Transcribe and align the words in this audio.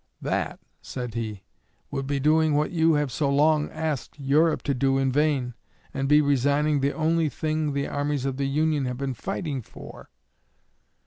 'That,' 0.19 0.59
said 0.81 1.13
he, 1.13 1.43
'would 1.91 2.07
be 2.07 2.19
doing 2.19 2.55
what 2.55 2.71
you 2.71 2.93
have 2.93 3.11
so 3.11 3.29
long 3.29 3.69
asked 3.69 4.19
Europe 4.19 4.63
to 4.63 4.73
do 4.73 4.97
in 4.97 5.11
vain, 5.11 5.53
and 5.93 6.09
be 6.09 6.21
resigning 6.21 6.79
the 6.79 6.91
only 6.93 7.29
thing 7.29 7.73
the 7.73 7.85
armies 7.87 8.25
of 8.25 8.37
the 8.37 8.47
Union 8.47 8.85
have 8.85 8.97
been 8.97 9.13
fighting 9.13 9.61
for.' 9.61 10.09